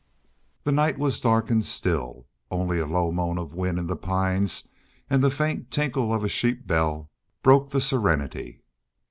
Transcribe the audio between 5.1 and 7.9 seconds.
and the faint tinkle of a sheep bell broke the